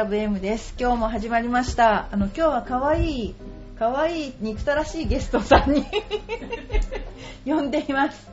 [0.00, 0.74] ラブ M です。
[0.80, 2.08] 今日も始まりました。
[2.10, 3.34] あの、今日は可愛い、
[3.78, 5.84] 可愛い憎たらしいゲストさんに
[7.44, 8.30] 呼んでいます。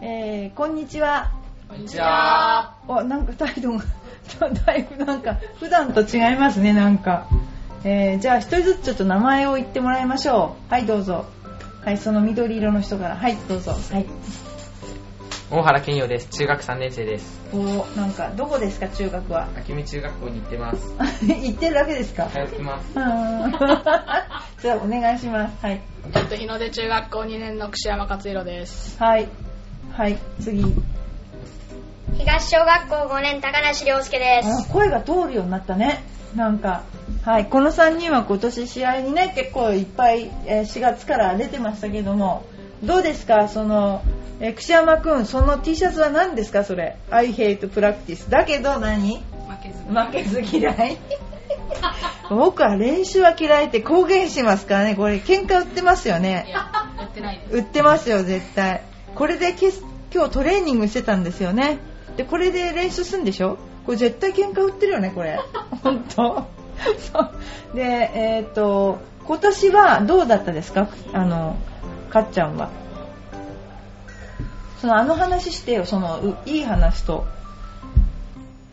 [0.00, 1.32] えー、こんにちは。
[1.68, 2.76] こんにちは。
[2.86, 3.82] お、なんか態度が、
[4.64, 7.26] だいぶなんか、普段と違いますね、なんか。
[7.82, 10.72] えー、じゃあ一人ずつちょっと名前を言ってもらいましょう。
[10.72, 11.24] はい、どうぞ。
[11.84, 13.16] はい、その緑色の人から。
[13.16, 13.72] はい、どうぞ。
[13.72, 14.06] はい。
[15.50, 16.28] 大原健陽です。
[16.28, 17.40] 中学3年生です。
[17.54, 17.56] お
[17.98, 19.48] なんか、どこですか、中学は？
[19.56, 20.94] 秋見中学校に行ってます。
[21.26, 22.26] 行ってるだけですか？
[22.26, 22.92] 通ってます。
[24.62, 25.64] じゃあ、お願いします。
[25.64, 25.80] はい。
[26.14, 29.02] えっと、日の出中学校2年の串山勝弘です。
[29.02, 29.28] はい。
[29.96, 30.62] はい、次。
[32.18, 34.48] 東小学校5年高梨良介です。
[34.68, 36.02] あ声が通るようになったね。
[36.36, 36.82] なんか。
[37.24, 42.44] はい、この3人は今年試合にね、結構いっぱい、えー4月から出てましたけども、
[42.82, 43.48] どうですか？
[43.48, 44.02] その、
[44.40, 48.30] えー串山くん、その T シャツは何ですかそれ？I hate practice.
[48.30, 49.16] だけど何？
[49.16, 49.22] 負
[49.62, 50.98] けず負けず嫌い。
[52.30, 54.94] 僕は練習は嫌いって公言しますからね。
[54.96, 56.44] これ喧嘩売ってますよね。
[56.46, 56.50] い。
[56.50, 56.58] や、
[56.98, 57.56] やってないです。
[57.56, 58.82] 売ってますよ絶対。
[59.14, 59.54] これで
[60.14, 61.78] 今日トレーニングしてたんですよね。
[62.16, 63.58] でこれで練習するんでしょ？
[63.86, 65.38] これ絶対喧嘩売ってるよねこれ。
[65.82, 66.46] 本当。
[67.12, 67.76] そう。
[67.76, 67.82] で
[68.14, 70.88] えっ、と今年はどうだったですか？
[71.12, 71.56] あの
[72.10, 72.68] かっちゃんは
[74.80, 77.26] そのあの話してよそのういい話と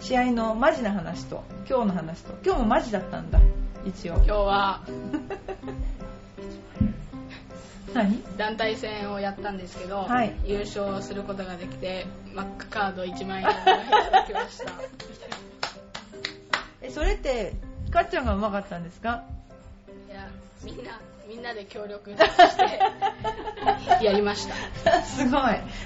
[0.02, 3.40] 試合のマジな話と今日の話と今日もマジだったんだ
[3.86, 4.16] 一応。
[4.16, 4.82] 今日は
[7.94, 8.24] 何？
[8.38, 10.34] 団体戦をやったんですけど、はい。
[10.44, 13.66] 優勝することができて、マックカード1万円をいた
[14.12, 14.72] だきました。
[16.82, 17.54] えそれって
[17.92, 19.24] かっちゃんがうまかったんですか？
[20.64, 24.48] みんな、みんなで協力して、やりまし
[24.84, 25.02] た。
[25.04, 25.42] すごい。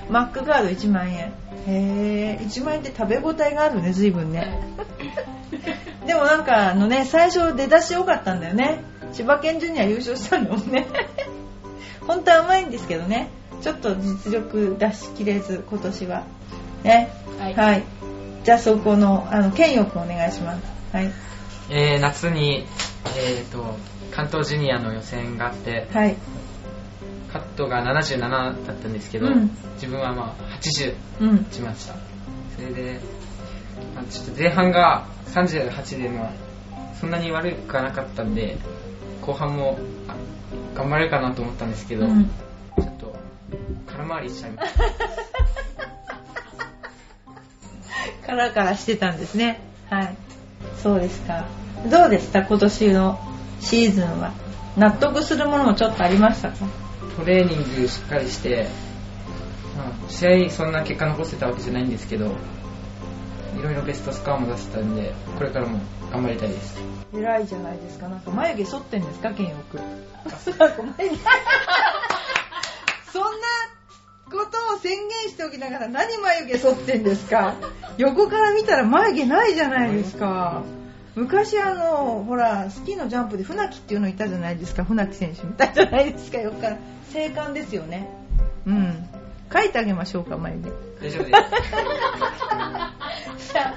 [0.09, 1.33] マックカード1万円。
[1.67, 4.59] へえ1万円って食べ応えがあるね随分ね。
[6.05, 8.83] でもなんかあのね最初出だし良かったんだよね。
[9.13, 10.87] 千葉県ジュニア優勝したんだもんね。
[12.07, 13.29] 本当は甘いんですけどね。
[13.61, 16.23] ちょっと実力出しきれず今年は。
[16.83, 17.11] ね。
[17.55, 17.83] はい。
[18.43, 20.61] じゃあそこのあの健陽くんお願いします。
[20.93, 21.11] はい。
[21.69, 22.65] えー、夏に、
[23.15, 23.77] えーと、
[24.19, 26.17] 関東ジュニアの予選があって、はい
[27.31, 31.95] カットが77だったんですけど、うん自分はまあ80うんしました。
[32.55, 32.99] それで、
[33.95, 36.31] まあちょっと前半が38で、まあ、
[36.99, 38.57] そんなに悪くはなかったんで、
[39.21, 39.77] 後半も
[40.09, 40.15] あ
[40.75, 43.15] 頑張れるかなと思ったんですけど、うんちょっと
[43.87, 44.83] 空回りしちゃいました。
[48.27, 49.61] カラカラしてたんですね。
[49.89, 50.15] はい。
[50.81, 51.45] そうですか。
[51.89, 52.43] どうでした？
[52.43, 53.19] 今年の
[53.59, 54.33] シーズンは。
[54.77, 56.55] 納得するものもちょっとありましたか？
[57.17, 58.67] トレーニングしっかりして、
[59.77, 62.27] まあ、試合そんな結果残せたわけじゃないんですけど
[63.59, 65.79] いろいろベストスコアも出せたんでこれからも
[66.11, 66.79] 頑張りたいです
[67.13, 68.07] 偉いじゃないですか。
[68.07, 69.79] なんか眉毛剃ってんですか健陽くん。
[69.79, 71.15] なんか眉毛
[73.11, 73.29] そんな
[74.31, 77.55] ことを宣言しておきながら何眉毛剃ってんですか？
[77.97, 80.63] 横から見たら眉毛ないじゃないですか。
[81.15, 84.83] 昔あの、ほら、スキーのジャンプで船木っていうのいたじゃないですか。
[84.83, 86.37] 船木選手みたいじゃないですか。
[86.39, 86.77] 横から。
[87.11, 88.07] 静観ですよね。
[88.65, 89.09] うん。
[89.49, 90.69] 描いてあげましょうか、眉毛。
[91.01, 91.31] 大丈夫で
[93.37, 93.73] す じゃあ、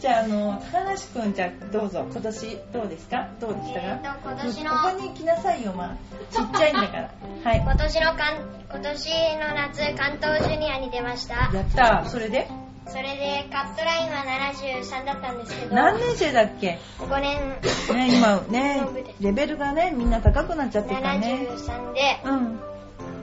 [0.00, 3.28] じゃあ、あの、高梨くん、じゃあ、どうぞ、今年、どうですか？
[3.40, 5.96] どうでしたか、えーと今年のここに来なさいよ、まあ。
[6.32, 7.10] ちっちゃいんだから。
[7.44, 7.60] はい。
[7.60, 8.38] 今年のかん
[8.70, 11.34] 今年の夏関東ジュニアに出ました。
[11.54, 12.48] やったそれで？
[12.86, 17.38] それでカットラインは73だったんですけど、何年生だっけ？5年
[17.94, 18.82] ね、今ね、
[19.20, 21.46] レベルがね、みんな高くなっちゃってるからね。
[21.50, 22.60] 73で、うん。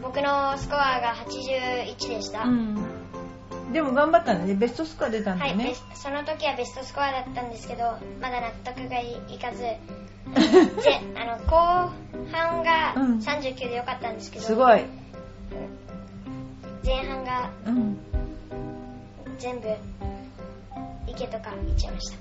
[0.01, 2.43] 僕のスコアが81でした。
[2.43, 2.77] うん。
[3.73, 4.55] でも頑張ったんだね。
[4.55, 5.75] ベストスコア出たんだはい、よねベ。
[5.75, 9.61] スその時はベストスコアだったんですけど、まだ納得がいかず、
[10.33, 11.91] で、あの、後
[12.31, 14.83] 半がうん39でよかったんですけど、すごい。
[16.83, 18.08] 前半がうん。
[19.39, 19.67] 全部、
[21.07, 22.17] 池とか行っちゃいました。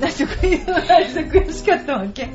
[0.00, 2.28] 納得いかないで悔しかったわけ。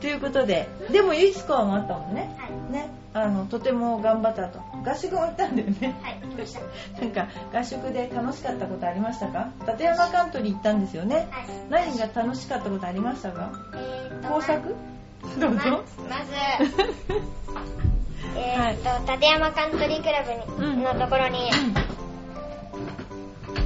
[0.00, 2.34] ということで、でもいいスコアもあったもんね。
[2.38, 2.72] はい。
[2.72, 2.88] ね。
[3.12, 4.60] あの、とても頑張ったと。
[4.84, 5.94] 合宿も行ったんだよね。
[6.02, 6.60] はい、行きました。
[6.60, 6.66] は
[7.00, 9.50] なんか、合宿で楽しかったことありましたか？
[9.66, 11.28] 立山カントリー行ったんですよね。
[11.30, 11.70] い。
[11.70, 13.50] 何が楽しかったことありましたか？
[13.74, 14.74] えーと、工作？
[15.38, 15.84] どうまぞ。
[16.08, 16.32] まず、
[18.36, 21.50] えーと、立山カントリークラブに、うんのところに、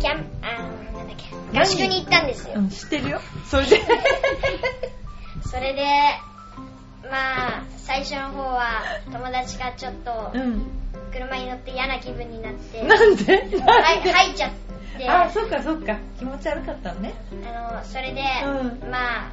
[0.01, 2.55] キャン、あーなんだっけ、合宿に行ったんですよ。
[2.57, 3.21] うん、知ってるよ。
[3.49, 3.81] それで。
[5.51, 5.83] それで、
[7.11, 10.67] まあ、最初の方は友達がちょっとうん。
[11.13, 13.33] 車に乗って嫌な気分になって、なんで？
[13.37, 14.13] はい、なんで？
[14.13, 14.51] 入っちゃっ
[14.97, 17.15] てあそっかそっか気持ち悪かったのね
[17.73, 19.33] あのそれで、うんまあ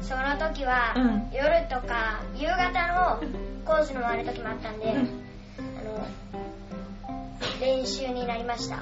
[0.00, 3.20] その時は、うん夜とか夕方の
[3.76, 4.92] コースの回る時もあったんで、うん。
[4.92, 6.06] あの
[7.60, 8.80] 練習になりました。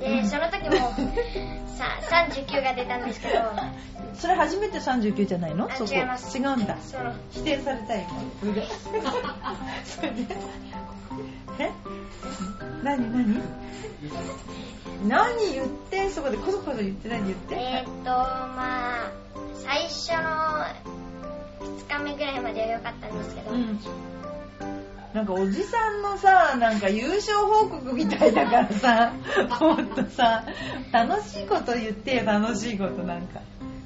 [0.00, 0.26] で、うん。
[0.26, 0.76] その時も
[1.76, 1.98] さ
[2.36, 3.34] 39が出たんですけど
[4.14, 5.66] それ初めて39じゃないの？
[5.70, 6.38] あそこ違います。
[6.38, 6.76] 違うんだ。
[6.80, 8.06] その否定されたい
[9.84, 10.36] それで？
[11.58, 11.70] え？
[12.82, 13.42] 何何？
[15.08, 16.08] 何言って？
[16.10, 17.54] そこでコソコソ言って何言って？
[17.56, 19.10] えーっとまあ
[19.64, 20.64] 最初の
[21.88, 23.78] 2日目ぐらいまでは良かったんですけど、うん
[25.14, 29.12] なんかおじさんのさなんか優勝報告みたいだからさ
[29.60, 30.44] もっとさ
[30.92, 33.40] 楽しいこと言ってよ楽しいことなんか。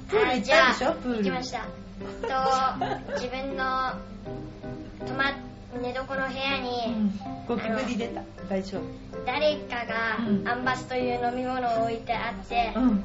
[0.09, 0.93] プール行ったんでしょ？
[0.93, 1.17] プール。
[1.19, 1.59] 行きました。
[1.59, 1.67] と
[3.13, 3.93] 自分の
[5.05, 5.31] 泊ま
[5.79, 7.19] 寝床の部屋うにん。
[7.47, 8.21] ゴキブリ出た。
[8.49, 8.81] 大丈夫。
[9.27, 9.83] 誰か
[10.27, 10.43] うん。
[10.43, 13.03] がアンバスという飲み物を置いてあって、うん。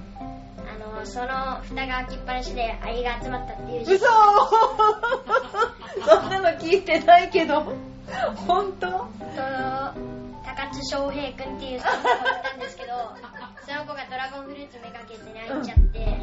[0.66, 4.06] あのその蓋が開きっぱなしでアリが集まったっていう嘘！
[6.06, 7.74] そんなの聞いてないけど
[8.46, 8.88] 本当？
[8.88, 9.06] と
[10.44, 11.98] 高津翔平君っていう人がい
[12.50, 12.92] たんですけど
[13.66, 16.18] その子がドラゴンフルーツめがけて泣いちゃって、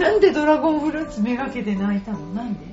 [0.00, 2.18] なんでドラゴンフルーツめがけて泣いたの？
[2.34, 2.72] なんで？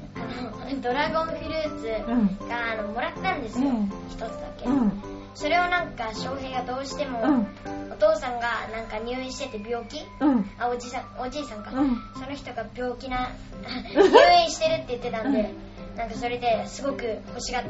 [0.81, 3.91] ドラゴンフルーツうんがあのもらったんですよ、うん。
[4.09, 5.03] 一つだけ、うん。
[5.35, 7.47] それをなんか翔平がどうしても、うん。
[7.91, 9.99] お父さんがなんか入院してて病気？
[10.19, 10.49] うん。
[10.59, 11.97] あおじさんおじいさんか、うん。
[12.15, 13.29] その人が病気な
[13.93, 15.53] 入院してるって言ってたんで、
[15.99, 17.63] なんかそれですごく欲しがっ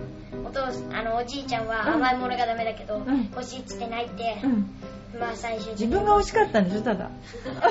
[0.46, 0.64] お父
[0.96, 1.94] あのおじいちゃんはうん。
[1.96, 3.30] 甘いものがダメだけど、ん。
[3.32, 4.70] 欲しいっつって泣いて、うん。
[5.20, 7.10] まあ最終的自分が欲しかったんでしょただ。
[7.10, 7.70] だと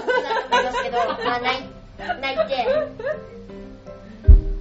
[0.50, 1.62] 思いますけど、まあ泣い
[1.99, 2.66] 泣いて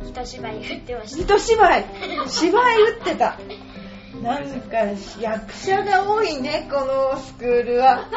[0.08, 1.36] 一芝居振ってました。
[1.36, 1.86] 一芝居？
[2.28, 3.40] 芝居打ってた。
[4.22, 4.78] なんか
[5.20, 8.08] 役者が多いねこのスクールは。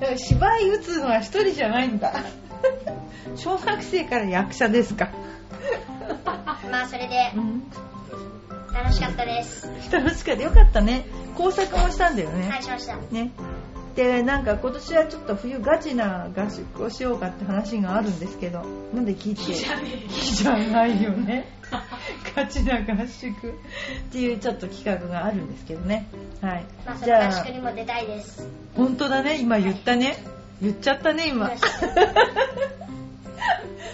[0.00, 2.12] だから芝居打つのは一人じゃないんだ。
[3.36, 5.10] 小学生から役者ですか、
[6.70, 7.62] まあそれでうん、
[8.72, 9.68] 楽しかったです。
[9.90, 10.42] 楽しかった。
[10.42, 11.04] よかったね。
[11.36, 12.96] 工作もしたんだよね、はいしました。
[13.10, 13.30] ね。
[13.96, 18.64] でなんか今年はちょっと冬ガチな合宿をしようかって話があるんですけど
[18.94, 19.52] なんで聞いて？
[19.52, 19.56] いい
[20.34, 21.46] じゃないよね。
[22.34, 23.50] ガチな合宿。
[23.50, 23.52] っ
[24.10, 26.06] ていうちょっと企画があるんですけどね。
[26.40, 28.48] はい、まあそじゃあの合宿にも出たいです。
[28.74, 29.38] 本当だね。
[29.40, 30.16] 今言ったね。
[30.62, 31.50] 言っちゃったね今。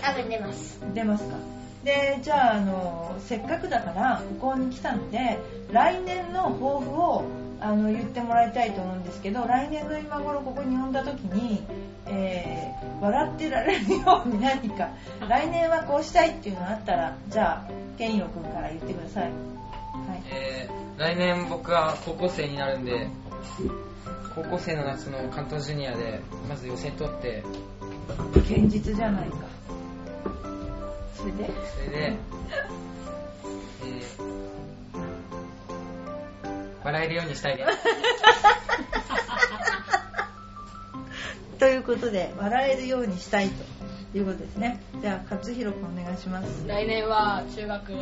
[0.03, 0.81] 多分出ます。
[0.95, 1.37] 出ますか
[1.85, 5.39] でじゃああのせっかくだからここに来たので
[5.71, 7.25] 来年の抱負を
[7.61, 11.63] あの言ってもらいたいと思うんですけど来年の今頃ここに呼んだ時に、
[12.07, 12.69] えー
[13.01, 14.89] 笑ってられるように何か
[15.29, 19.33] 来年はこうしたいっていうのがあったらじゃあ健陽君から言ってください、はい、
[20.33, 23.07] えー来年僕は高校生になるんで
[24.35, 27.45] 高校生の夏の関東ジュニアでまず予選取って
[28.35, 29.37] 現実じゃないか
[31.19, 31.51] それで。
[31.75, 34.29] それで、えー
[36.85, 37.69] 笑えるようにしたいです
[41.59, 44.81] ということで笑えるようにしたいということですね。
[45.03, 46.67] じゃあ勝弘君お願いします。
[46.67, 47.93] 来年は中学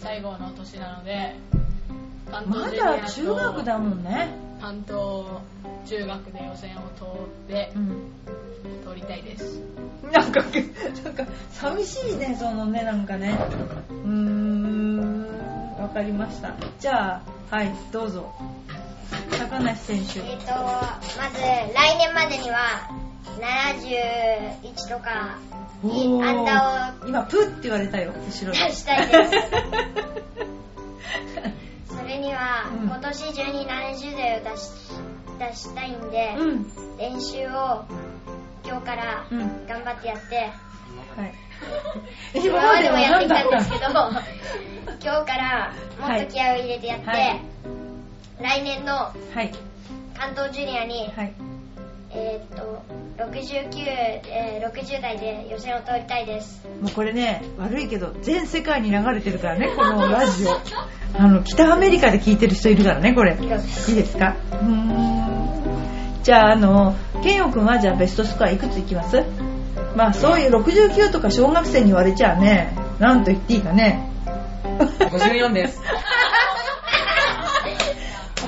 [0.00, 1.34] 最後の年なので
[2.30, 4.28] 関まだ中学だもんね
[4.64, 4.96] 関東
[5.84, 7.88] 中学で予選を通ってうん
[8.82, 9.60] 通りたいです
[10.10, 13.36] なんか、なんか、寂しいね、そのね、なんかね。
[13.90, 15.26] うーん、
[15.78, 16.54] わかりました。
[16.78, 18.32] じゃあ、はい、どうぞ。
[19.38, 20.20] 高梨選手。
[20.20, 21.40] えっ、とまず
[21.74, 22.88] 来年までには
[23.38, 25.38] 71とか
[25.82, 28.58] にアンダーを今、プーって言われたよ、後ろで。
[28.58, 29.34] 出したいです
[32.24, 34.70] には、うん今年中に70台を出し
[35.38, 36.96] 出したいんで、うん。
[36.96, 37.84] 練習を
[38.64, 40.36] 今日からうん頑張ってやって、
[41.16, 41.34] はい。
[42.46, 44.22] 今までもやってきたんですけどは
[45.02, 47.40] 今日からもっと気合を入れてやって、はい
[48.40, 49.12] 来年の
[49.42, 49.50] い。
[50.18, 51.53] 関東ジュニアに、はい。
[52.16, 52.82] えーっと
[53.18, 53.68] 69、
[54.28, 60.50] えー60代で予選を通りたいですもうこれね、悪いけど、全世界に流れてるからね、このラジオ。
[61.18, 63.36] あの、北アメリカで聞いてる人いるからね、これ。
[63.40, 63.58] いいで
[64.04, 64.34] すか？
[64.52, 65.14] うーん。
[66.22, 69.22] じゃあ、あの、ケンヨ君はじゃあベストスコアいくついきます？
[69.96, 74.10] まあ、そういう69とか小学生に言われちゃあね、なんと言っていいかね。
[74.98, 75.80] 54です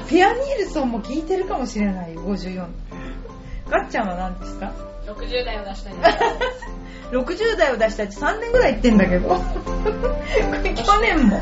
[0.09, 2.65] ペアニールソンも聞いてるかもしれないよ、54。
[3.69, 4.73] ガッちゃんは何ですか
[5.07, 6.09] ？60代を出したいです
[7.11, 9.29] 60代を出したって3年ぐらい言ってんだけど。
[10.85, 11.41] 去年も。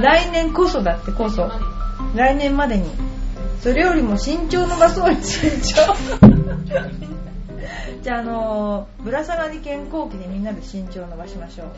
[0.00, 0.82] 来年こそ。
[0.82, 1.50] だってこそ。
[2.14, 2.78] 来年まで。
[2.78, 2.90] に。
[3.60, 5.24] それよりも身長伸ばそうよ身
[5.62, 5.94] 長。
[8.02, 11.68] じゃああのーぶら下がり健康器でみんなで身長伸ばしましょう。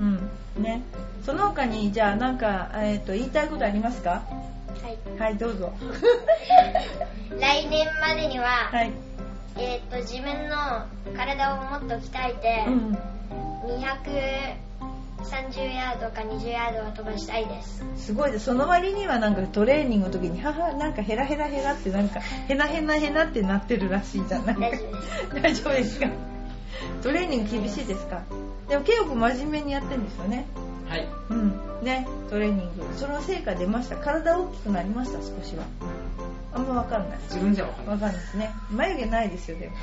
[0.00, 0.28] うん。
[0.62, 0.82] ね。
[1.24, 4.22] その他にじゃあなんか、えー、と言いたいことありますか？
[4.82, 4.98] はい。
[5.18, 5.72] はいどうぞ。
[7.40, 8.92] 来年までには、はい、
[9.58, 12.98] えーっと自分の体をもっと鍛えて、うん、
[13.78, 17.84] 230ヤードか20ヤードは飛ばしたいです。
[17.96, 18.44] すごいです。
[18.46, 24.46] その割にはなんかトレーニングの時に母なんかヘラヘラヘラってなんかヘナヘナヘナってなってるらしいじゃん。
[24.46, 25.42] なんか大丈夫です。
[25.42, 26.06] 大丈夫ですか？
[27.02, 28.22] トレーニング厳しいですか？
[28.68, 30.46] でもケイオ君真面目にやってるんですよね
[30.88, 31.06] はい。
[31.30, 31.60] うん。
[31.82, 32.84] ねトレーニング。
[32.96, 33.96] その成果出ました。
[33.96, 35.64] 体大きくなりました少しは。
[36.52, 37.18] あんま分かんない。
[37.24, 37.94] 自分じゃわかんない。
[37.94, 38.50] わかんないですね。
[38.70, 39.74] 眉毛ないですよでも。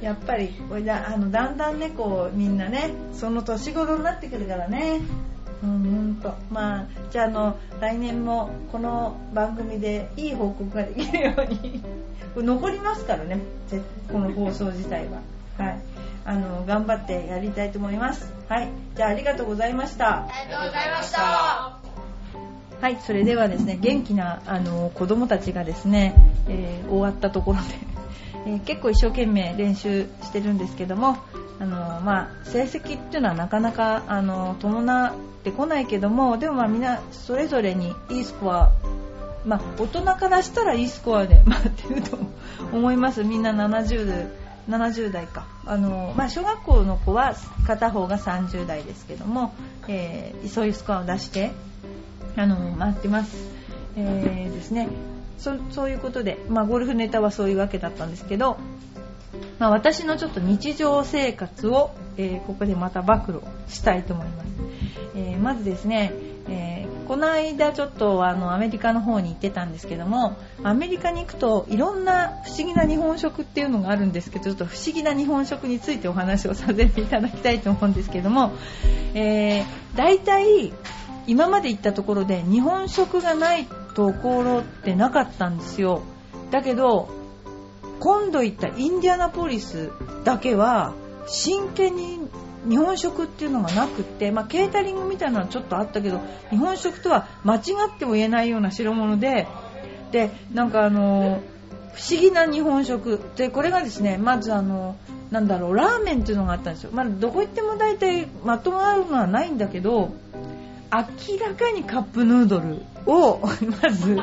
[0.00, 5.00] やっぱりこれだあのだんだんねこうみんなねその年頃になってくるからね。
[5.62, 6.34] うんと。
[6.50, 11.82] まあじゃああの来年もこの番組でいい報告ができるように。
[12.36, 13.38] 残りますからね。
[13.68, 13.80] ぜ
[14.10, 15.20] この放送自体は。
[15.58, 15.93] はい
[16.26, 18.32] あの頑張ってやりたいと思います。
[18.48, 18.68] はい。
[18.96, 20.24] じゃあありがとうございました。
[20.24, 21.78] ありがとうございました。
[22.80, 26.14] はい、それではですね、元気なあの子供たちがですね、
[26.48, 27.64] えー終わったところで、
[28.46, 31.16] えー結構一生懸命練習してるんですけども、
[31.60, 35.14] あのまあ、成績っていうのはなかなかあの伴っ
[35.44, 38.70] てこないけども、でもまあみんなそれぞれにいいスコア、
[39.46, 42.18] まあ、大人からしたらいいスコアで回ってると
[42.72, 43.24] 思います。
[43.24, 45.46] みんな70 70代か。
[45.66, 47.34] あの、まあ、小学校の子は
[47.66, 49.54] 片方が30代ですけども、
[49.88, 51.52] えーそういうスコアを出して
[52.36, 53.36] あの回ってます、
[53.96, 54.88] えーですね。
[55.38, 58.56] そそういうことで、まあ、ゴルフネタはそういうわけだったんですけど、
[59.58, 64.46] まあ、私のちょっと日常生活を、えーここでまた暴露したいと思います、
[65.16, 66.12] えーまずですね、
[66.48, 78.52] えーこの間ちょっとあのアメリカの方に行ってたんですけどもアメリカに行くといろんな不思議な日本食っていうのがあるんですけどちょっと不思議な日本食についてお話をさせていただきたいと思うんですけども、
[79.14, 79.64] えー、
[79.96, 80.72] 大体
[81.26, 86.02] 今まで行ったところで日本食がないところってなかったんですよ。
[86.50, 87.08] だけど
[88.00, 89.90] 今度行ったインディアナポリス
[90.24, 90.94] だけは
[91.26, 92.23] 真剣に
[92.68, 97.60] 日本食っていうのがなくって、まあ、ケータリングみたいなのはちょっとあったけど日本食とは間違
[97.94, 99.46] っても言えないような代物で
[100.12, 101.42] でなんかあの
[101.94, 103.20] 不思議な日本食。
[103.36, 104.96] でこれがですねまずあの
[105.30, 110.12] なんだろうラーメンっていうのがあったんですよ、まあ、どこ行っても大体まとまるのはないんだけど
[110.92, 113.40] 明らかにカップヌードルを
[113.82, 114.18] まず、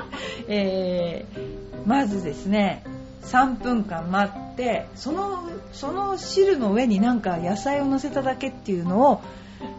[0.47, 2.83] えーまずですね
[3.23, 9.21] 3分間待ってそのその汁の上になんか野菜を乗せただけっていうのを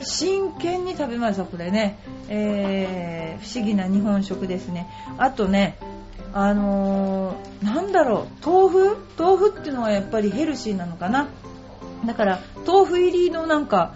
[0.01, 4.89] 真剣に食べましたこれね、えー不思議な日本食ですね。
[5.19, 5.77] あとね
[6.33, 8.47] あのーなんだろう。
[8.47, 8.97] 豆腐？
[9.19, 11.29] 豆腐っていうのはやっぱりヘルシーなのかな。
[12.07, 13.95] だから豆腐入りのなんか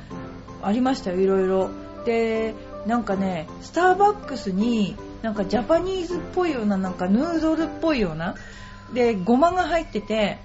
[0.62, 1.20] ありましたよ。
[1.20, 1.70] いろいろ
[2.04, 2.54] で
[2.86, 8.34] なんかねスターバックスになんかジャパニーズっぽいようななんかヌードルっぽいような
[8.94, 10.38] でごまが入ってて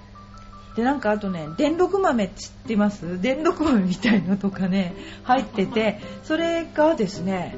[0.76, 3.22] でなんかあとね電録豆って知ってます？
[3.22, 4.94] 電録豆みたいのとかね
[5.24, 7.56] 入っててそれがですね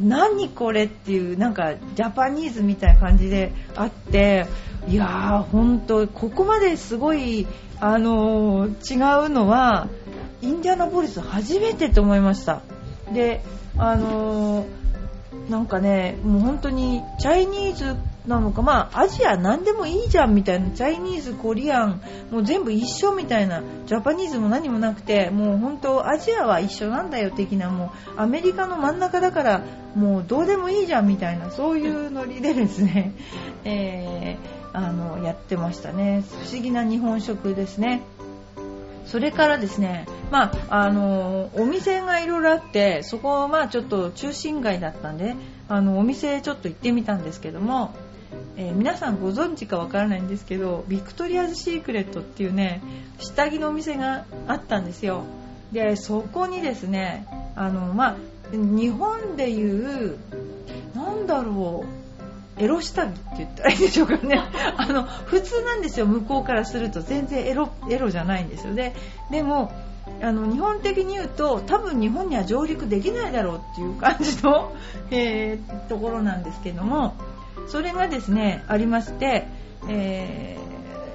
[0.00, 4.46] 何これっていうなんかジャパニーズみたいな感じであって
[4.86, 7.46] いやー本当ここまですごい
[7.80, 9.88] あのー違うのは
[10.40, 12.62] インディアナポリス初めてと思いました。
[13.12, 13.42] で
[13.76, 17.96] あのーなんかねもう本当にチャイニーズ
[18.28, 29.62] なのかまあアジア何でもいいじゃんみたいなチャイニーズコリアンもう全部一緒みたいなジャパニーズも何もなくてもう本当アジアは一緒なんだよ的なもうアメリカの真ん中だから
[29.94, 33.14] もうどうでもいいじゃんみたいなそういうノリでですね、
[33.64, 36.22] えーあのやってましたね。
[36.44, 38.02] 不思議な日本食ですね。
[39.06, 45.34] それからですね、まあ、あのお店がいろいろあってそこはまあちょっと中心街だったんで
[45.66, 47.94] あのお店ちょっと行ってみたんですけども、
[48.56, 52.80] えー皆さんご存知かわからないんですけどビクトリアズ・シークレットっていうね
[53.18, 55.24] 下着のお店があったんですよ。
[55.72, 58.16] でそこにですねあの、まあ、
[58.52, 60.18] 日本でいう
[60.94, 64.40] なんだろうエロ下着って言ったらいいんでしょうかね。
[64.76, 67.00] あの普通なんですよ向こうからすると。
[67.02, 68.72] 全然エロエロじゃないんですよ。
[68.72, 68.94] ね
[69.30, 69.70] でも
[70.22, 74.72] あの日本的に言うと多分日本には上陸できないだろうっていう感じの、
[75.10, 77.14] えーところなんですけども。
[77.68, 79.46] それがですねありまして、
[79.88, 80.68] えー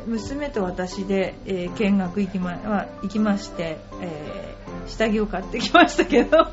[0.05, 6.37] 娘と私で、えー見学行きま,、まあ行きまして、えー下着を買ってきましたけど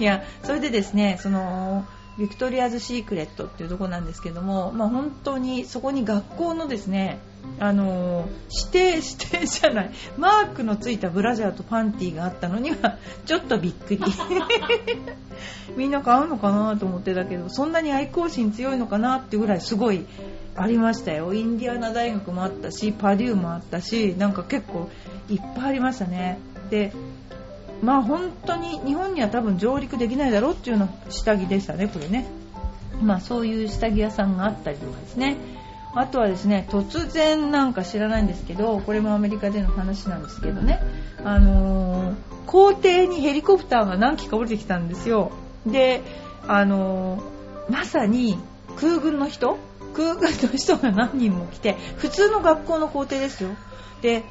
[0.00, 1.84] いやそれでですねその
[2.18, 7.18] ビクトリアズ・シークレットっていうとこなんですけども、まあ、本当にそこに学校のですね
[7.58, 14.02] あの指定 指定じゃないマークのついたブラジャーとパンティーがあったのにはちょっとびっくり。
[15.76, 20.04] みんな買うのかなと思ってたけどそんなに愛校心強いのかなっていうぐらいすごい
[20.56, 21.32] ありましたよ。
[21.32, 24.90] インディアナ大学もあったしパデューもあったしなんか結構
[25.28, 26.38] いっぱいありましたね。
[26.70, 26.92] で
[27.82, 32.26] まあ本当に日本には多分上陸できないだろうっていうような下着でしたねこれね。
[33.02, 35.36] まあそういう下着屋さんがあったりとかですね。
[35.94, 40.80] あとはですね突然なんか知らないんですけどこれもアメリカでの話なんですけどね。
[41.24, 42.14] あのー、
[42.46, 45.32] 校庭にヘリコプターが何機か降りてきたんですよ。
[45.66, 46.02] で
[46.46, 48.38] あのー、まさに
[48.76, 49.58] 空軍の人？
[49.94, 53.50] 空軍の人が何人も来て普通の学校の校庭ですよ。
[54.02, 54.22] で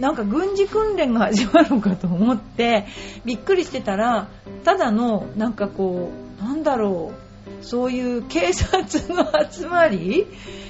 [0.00, 2.86] なんか軍事訓練が始まるのかと思って
[3.24, 4.28] びっくりしてたら
[4.64, 10.26] ただのなんかこうなんだろうそういう警察の集まり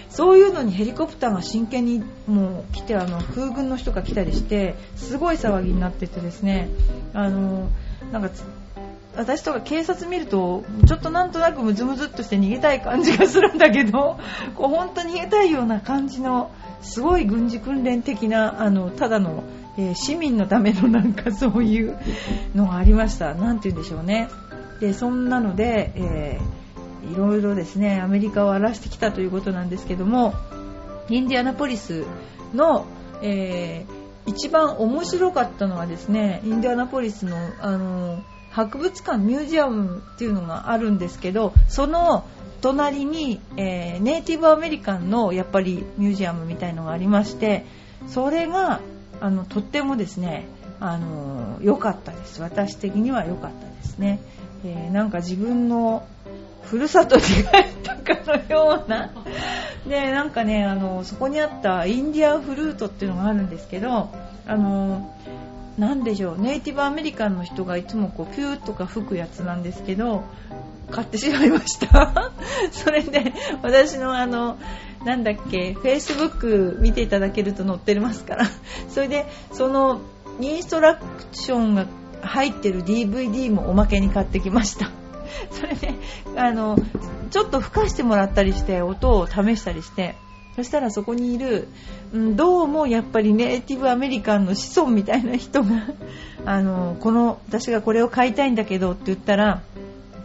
[0.08, 6.68] そういうのにヘリコプターが真剣にもう来てあの空軍の人が来たりしてすごい騒ぎになっててですね
[7.12, 7.68] あの
[8.12, 8.30] なんか
[9.16, 14.18] 私とか警察見るとちょっとなんとなくムズムズっとして逃げたい感じがするんだけど
[14.54, 19.44] こう本当に逃げたいような感じのすごい軍事訓練的なあのただの、
[19.76, 21.99] えー、市民のためのなんかそういう
[22.54, 23.35] のがありました。
[23.35, 24.28] なんて言うんでしょうね。
[24.80, 30.35] でそんなので、えー、いろいろですねアメリカを荒らしてきたということなんですけども
[31.08, 32.04] インディアナポリス
[32.54, 32.87] の、
[33.23, 42.25] えー、一番面白かったのはですねインディアナポリスのあの博物館ミュージアムっていうのがあるんですけどその
[42.61, 47.64] 隣に、えー、ネイティブアメリカンのやっぱりミュージアムみたいのがありまして
[48.09, 48.81] それが
[49.21, 50.49] あのとってもですね
[50.81, 52.41] あの良かったです。
[52.41, 54.21] 私的には良かったですね、
[54.65, 56.06] えー、なんか自分の
[56.63, 57.45] ふるさとに帰っ
[57.82, 59.11] たかのような。
[59.89, 64.11] でなんかねあのそこにあったインディアンフルートっていうのがあるんですけど
[64.47, 65.11] あの
[65.78, 66.38] 何でしょう。
[66.38, 70.25] ネイティブアメリカンの人がいつもこうピューとか吹くやつなんですけど
[70.91, 72.32] 買ってしまいました。
[72.73, 74.58] それで私のあの
[75.04, 78.47] なんだっけ Facebook 見ていただけると載ってますから。
[78.88, 80.00] それでその
[80.41, 81.86] インストラクションが
[82.23, 84.91] 入ってる DVD もおまけに買ってきました。
[85.52, 85.95] それで
[86.36, 86.76] あの
[87.30, 90.17] ちょっと吹かしてもらったりして音を試したりして。
[90.58, 91.68] そしたらそこにいる、
[92.12, 95.86] うん、どうもやっぱりネイティブアメリカンの子孫みたいな人が
[96.44, 99.62] あのこの私がこれを買いたいんだけどって言ったら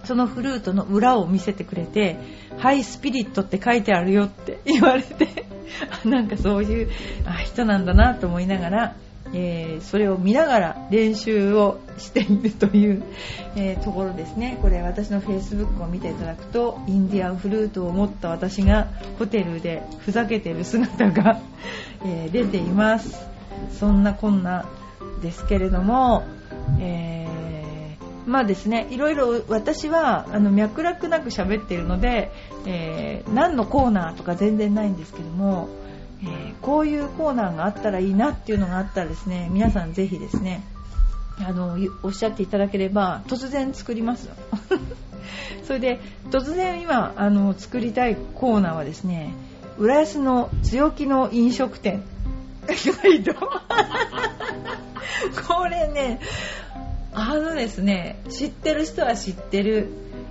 [0.05, 2.17] そのフルートの裏を見せてくれて
[2.57, 5.45] 「ハイスピリット」って書いてあるよって言われて
[6.03, 6.89] なんかそういう
[7.27, 8.95] あ人なんだなと思いながら、
[9.33, 13.03] えー、それを見ながら練習をしているという、
[13.55, 14.57] えー、ところですね。
[14.61, 21.39] これ私の Facebook を見ていただくとインディアンフルートを持った私がホテルでふざけてる姿が、
[22.05, 23.27] え、出ています。
[23.71, 24.65] そんなこんな
[25.21, 26.23] ですけれども、
[26.79, 27.23] え
[28.25, 32.31] まあですね、いろいろ私はあの脈絡なく喋っているので、
[32.65, 35.67] えー、何のコーナーとか全然ないんですけども、
[36.23, 40.63] えー、こういうコーナーがあったらいいなっていうのがあったらですね、皆さんぜひですね、
[41.39, 44.29] あのおっしゃっていただければ突然作ります
[45.65, 49.33] それで突然今あの作りたいコーナーはですね
[49.77, 52.03] 浦安の強気の飲食店。
[55.47, 56.19] これね
[57.13, 59.89] あのですね、知ってる人は知ってる、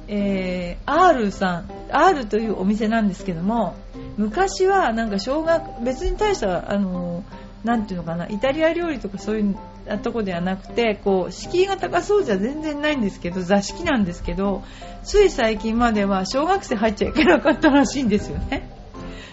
[0.08, 3.76] えー、R さん、R というお店なんですけども、
[4.16, 7.24] 昔はなんか小学、別に大した、あの、
[7.64, 9.56] なんていうのかな、イタリア料理とかそういう
[10.02, 14.62] とこではなくて、こう、敷居が高そうじゃ全然ないんですけど、座敷なんですけど、
[15.04, 18.68] つい最近までは小学生入っちゃいけなかったらしいんですよね。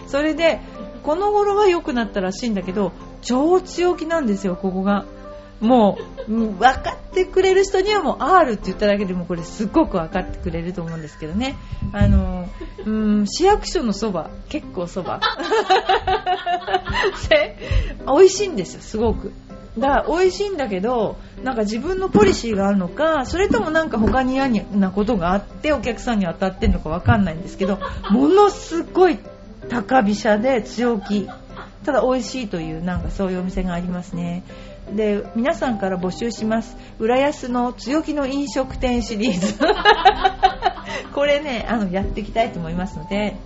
[0.06, 0.60] それで、
[1.02, 5.04] この頃は良くなったらしいんだけど、超強気なんですよ、ここが。
[5.60, 11.56] もう、分かってくれる人にはもう R って言っただけでもこれすごく分かってくれると思うんですけどね。
[11.92, 12.48] あの、
[12.86, 15.20] うん、市役所のそば、結構そば。
[18.06, 19.32] 美味しいんですよ、すごく。
[19.78, 27.78] だ美味しいんだけど、なんか自分のポリシーがあるのか、それともなんか他に嫌なことがあってお客さんに当たってるのかわかんないんですけど、
[28.10, 29.18] ものすごい
[29.68, 31.28] 高飛車で強気。
[31.84, 34.42] ただ美味しいというなんかそういうお店がありますね。
[34.94, 36.76] で皆さんから募集します。
[36.98, 39.58] 浦安の強気の飲食店シリーズ。
[41.14, 43.36] これねあのやっていきたいと思いますので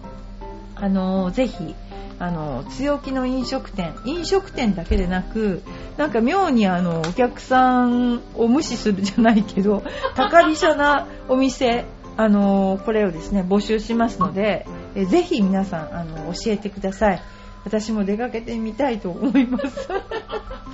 [0.74, 1.74] あのぜひ
[2.18, 3.94] あの強気の飲食店。
[4.04, 5.62] 飲食店だけでなく
[5.96, 9.83] なんか妙にあのお客さんを無視するじゃないけど
[10.14, 11.85] 高飛車なお店
[12.16, 17.22] あのこれをですね募集しますので、えぜひ皆さんあの教えてください。
[17.64, 19.88] 私も出かけてみたいと思います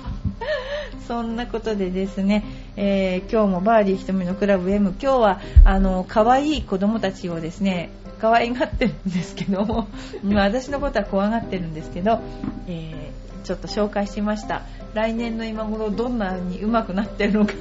[1.11, 2.41] そんなことでですね、
[2.77, 7.89] えー今日もバーディー瞳のクラブ M 今日はあの可愛い子供たちをですね
[8.21, 9.89] 可愛がってるんですけども
[10.23, 12.21] まあ私のことは怖がってるんですけど、
[12.69, 13.11] えー
[13.43, 14.61] ちょっと紹介しました。
[14.93, 17.53] 来年の今頃どんなに上手くなってるのか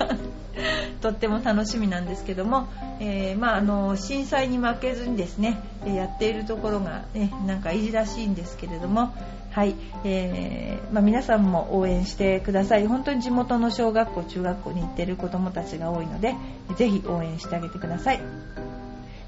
[1.00, 2.68] とっても楽しみなんですけども、
[3.00, 9.14] えーまあ、あの震災に負けずにですねえーやっているところが、ね、なんかいいらしいんですけれども、
[9.50, 12.86] はいえーまあ、皆さんも応援してください。
[12.86, 16.34] 本当に地元の小学校中学校に行ってる子どもたちが多いので
[16.76, 18.20] ぜひ応援してあげてください。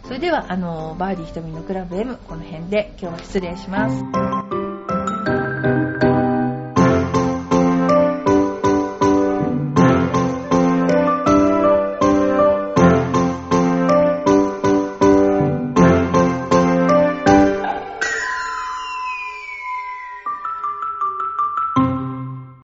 [0.05, 4.52] それではあのバーディー瞳のクラブ M この辺で今日は失礼します。